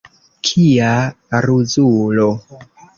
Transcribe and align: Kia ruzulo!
Kia 0.47 0.89
ruzulo! 1.47 2.29